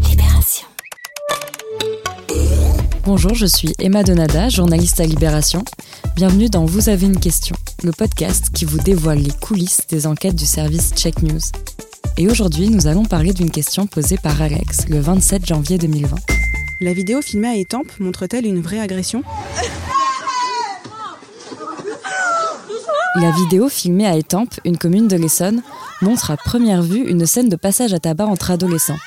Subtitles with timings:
[0.00, 0.66] Libération.
[3.04, 5.64] Bonjour, je suis Emma Donada, journaliste à Libération.
[6.16, 7.54] Bienvenue dans Vous avez une question,
[7.84, 11.38] le podcast qui vous dévoile les coulisses des enquêtes du service Check News.
[12.16, 16.16] Et aujourd'hui, nous allons parler d'une question posée par Alex le 27 janvier 2020.
[16.80, 19.22] La vidéo filmée à Étampes montre-t-elle une vraie agression?
[23.16, 25.62] La vidéo filmée à Étampes, une commune de l'Essonne,
[26.00, 28.98] montre à première vue une scène de passage à tabac entre adolescents.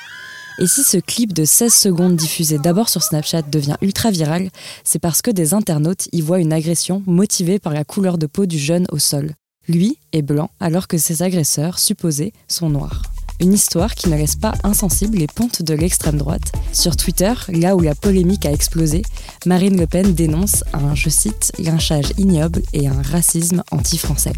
[0.58, 4.50] Et si ce clip de 16 secondes diffusé d'abord sur Snapchat devient ultra viral,
[4.84, 8.44] c'est parce que des internautes y voient une agression motivée par la couleur de peau
[8.44, 9.32] du jeune au sol.
[9.68, 13.13] Lui est blanc alors que ses agresseurs, supposés, sont noirs.
[13.40, 16.52] Une histoire qui ne laisse pas insensible les pontes de l'extrême droite.
[16.72, 19.02] Sur Twitter, là où la polémique a explosé,
[19.44, 24.32] Marine Le Pen dénonce un, je cite, lynchage ignoble et un racisme anti-français.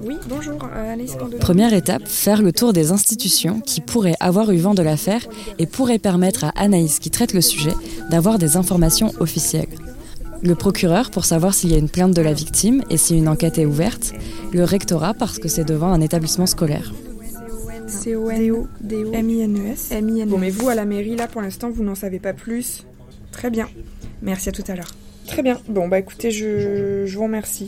[0.00, 1.12] Oui, bonjour, euh, Alice.
[1.40, 5.26] Première étape, faire le tour des institutions qui pourraient avoir eu vent de l'affaire
[5.58, 7.74] et pourraient permettre à Anaïs, qui traite le sujet,
[8.10, 9.68] d'avoir des informations officielles.
[10.42, 13.28] Le procureur pour savoir s'il y a une plainte de la victime et si une
[13.28, 14.12] enquête est ouverte.
[14.52, 16.92] Le rectorat parce que c'est devant un établissement scolaire.
[17.88, 19.92] C-O-N-D-O-M-I-N-E-S.
[20.26, 22.84] Bon, mais vous, à la mairie, là, pour l'instant, vous n'en savez pas plus.
[23.32, 23.68] Très bien.
[24.22, 24.94] Merci, à tout à l'heure.
[25.26, 25.60] Très bien.
[25.68, 27.66] Bon, bah écoutez, je, je vous remercie.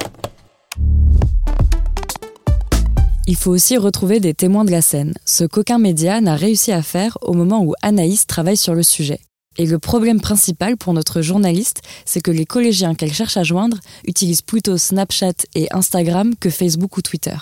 [3.26, 6.82] Il faut aussi retrouver des témoins de la scène, ce qu'aucun média n'a réussi à
[6.82, 9.20] faire au moment où Anaïs travaille sur le sujet.
[9.56, 13.78] Et le problème principal pour notre journaliste, c'est que les collégiens qu'elle cherche à joindre
[14.04, 17.36] utilisent plutôt Snapchat et Instagram que Facebook ou Twitter.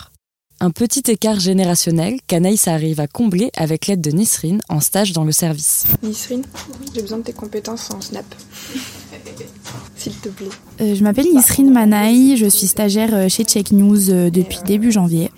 [0.60, 5.22] Un petit écart générationnel qu'Anaïs arrive à combler avec l'aide de Nisrine en stage dans
[5.22, 5.86] le service.
[6.02, 6.42] Nisrine,
[6.92, 8.24] j'ai besoin de tes compétences en Snap.
[9.96, 10.48] S'il te plaît.
[10.80, 14.90] Euh, je m'appelle Nisrine Manaï, je suis stagiaire euh, chez Check News euh, depuis début
[14.90, 15.30] janvier.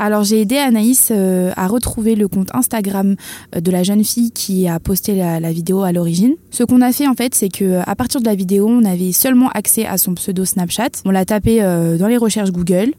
[0.00, 3.16] Alors j'ai aidé Anaïs euh, à retrouver le compte Instagram
[3.56, 6.34] de la jeune fille qui a posté la, la vidéo à l'origine.
[6.50, 9.10] Ce qu'on a fait en fait, c'est que à partir de la vidéo, on avait
[9.10, 10.90] seulement accès à son pseudo Snapchat.
[11.04, 12.92] On l'a tapé euh, dans les recherches Google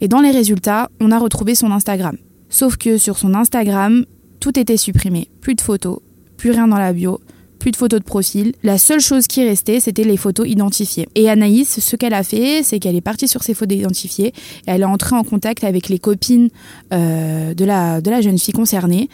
[0.00, 2.16] et dans les résultats, on a retrouvé son Instagram.
[2.48, 4.04] Sauf que sur son Instagram,
[4.40, 6.00] tout était supprimé, plus de photos,
[6.36, 7.20] plus rien dans la bio,
[7.60, 8.54] plus de photos de profil.
[8.62, 11.06] La seule chose qui restait, c'était les photos identifiées.
[11.14, 14.32] Et Anaïs, ce qu'elle a fait, c'est qu'elle est partie sur ces photos identifiées et
[14.66, 16.48] elle est entrée en contact avec les copines
[16.92, 19.08] euh, de, la, de la jeune fille concernée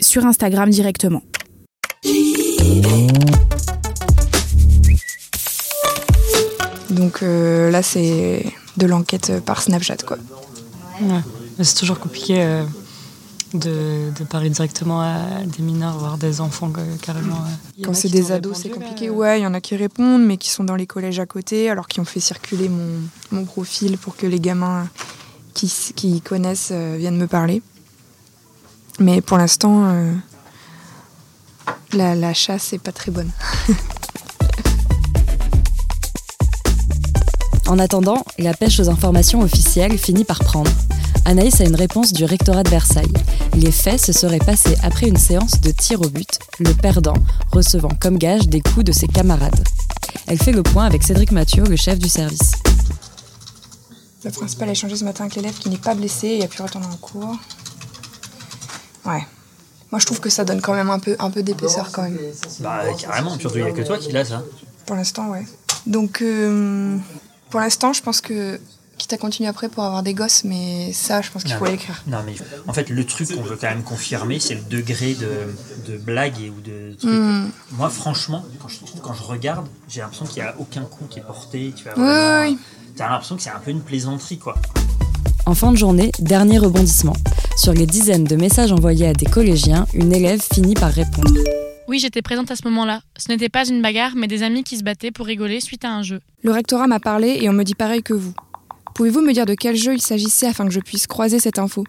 [0.00, 1.22] sur Instagram directement.
[6.90, 8.44] Donc euh, là, c'est
[8.76, 10.18] de l'enquête par Snapchat, quoi.
[11.00, 11.20] Ouais.
[11.58, 12.64] Mais C'est toujours compliqué euh,
[13.52, 17.36] de, de parler directement à des mineurs, voire des enfants euh, carrément.
[17.36, 17.84] euh.
[17.84, 19.08] Quand c'est des ados, c'est compliqué.
[19.08, 21.26] euh, Ouais, il y en a qui répondent, mais qui sont dans les collèges à
[21.26, 24.88] côté, alors qui ont fait circuler mon, mon profil pour que les gamins
[25.54, 27.62] qui, qui connaissent euh, viennent me parler.
[28.98, 30.12] Mais pour l'instant, euh,
[31.92, 33.30] la, la chasse est pas très bonne.
[37.66, 40.70] En attendant, la pêche aux informations officielles finit par prendre.
[41.24, 43.12] Anaïs a une réponse du rectorat de Versailles.
[43.54, 47.14] Les faits se seraient passés après une séance de tir au but, le perdant
[47.52, 49.64] recevant comme gage des coups de ses camarades.
[50.26, 52.52] Elle fait le point avec Cédric Mathieu, le chef du service.
[54.24, 56.60] Le principal a échangé ce matin avec l'élève qui n'est pas blessé et a pu
[56.60, 57.36] retourner en cours.
[59.06, 59.22] Ouais.
[59.90, 62.18] Moi, je trouve que ça donne quand même un peu, un peu d'épaisseur quand même.
[62.60, 64.42] Bah carrément, surtout il n'y a que toi qui l'as ça.
[64.86, 65.44] Pour l'instant, ouais.
[65.86, 66.98] Donc, euh,
[67.54, 68.58] pour l'instant, je pense que
[68.98, 72.02] quitte à continuer après pour avoir des gosses, mais ça, je pense qu'il faut l'écrire.
[72.08, 72.34] Non mais
[72.66, 76.34] en fait le truc qu'on veut quand même confirmer c'est le degré de, de blague
[76.40, 77.12] et ou de truc.
[77.12, 77.50] Hmm.
[77.70, 81.20] Moi franchement quand je, quand je regarde j'ai l'impression qu'il n'y a aucun coup qui
[81.20, 81.72] est porté.
[81.76, 82.58] Tu vois, Oui, vraiment, oui, oui.
[82.96, 84.56] T'as l'impression que c'est un peu une plaisanterie quoi.
[85.46, 87.14] En fin de journée, dernier rebondissement.
[87.56, 91.30] Sur les dizaines de messages envoyés à des collégiens, une élève finit par répondre.
[91.86, 93.02] Oui, j'étais présente à ce moment-là.
[93.18, 95.90] Ce n'était pas une bagarre, mais des amis qui se battaient pour rigoler suite à
[95.90, 96.20] un jeu.
[96.42, 98.34] Le rectorat m'a parlé et on me dit pareil que vous.
[98.94, 101.84] Pouvez-vous me dire de quel jeu il s'agissait afin que je puisse croiser cette info?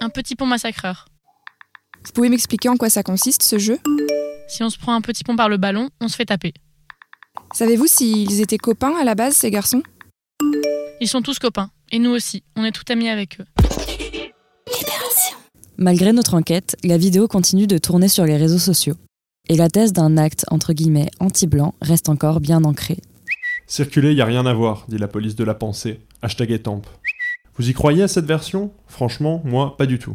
[0.00, 1.06] Un petit pont massacreur.
[2.04, 3.78] Vous pouvez m'expliquer en quoi ça consiste, ce jeu?
[4.48, 6.52] Si on se prend un petit pont par le ballon, on se fait taper.
[7.54, 9.82] Savez-vous s'ils étaient copains à la base, ces garçons?
[11.00, 11.70] Ils sont tous copains.
[11.90, 12.42] Et nous aussi.
[12.56, 13.44] On est tout amis avec eux.
[15.82, 18.94] Malgré notre enquête, la vidéo continue de tourner sur les réseaux sociaux.
[19.48, 22.98] Et la thèse d'un acte, entre guillemets, anti-blanc reste encore bien ancrée.
[23.66, 25.98] Circuler, y a rien à voir, dit la police de la pensée.
[26.22, 26.86] Hashtag étampe.
[27.56, 28.70] Vous y croyez à cette version?
[28.86, 30.14] Franchement, moi, pas du tout.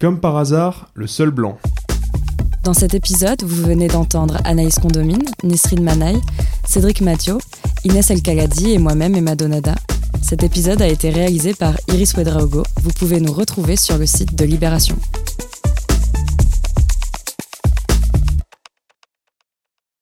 [0.00, 1.58] Comme par hasard, le seul blanc.
[2.62, 6.18] Dans cet épisode, vous venez d'entendre Anaïs Condomine, Nisrine Manaï,
[6.66, 7.36] Cédric Mathieu,
[7.84, 9.74] Inès El Kaladi et moi-même Emma Donada.
[10.22, 12.62] Cet épisode a été réalisé par Iris Wedraogo.
[12.82, 14.96] Vous pouvez nous retrouver sur le site de Libération.